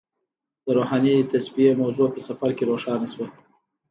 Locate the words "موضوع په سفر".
1.81-2.49